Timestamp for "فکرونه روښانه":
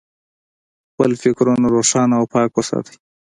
1.21-2.13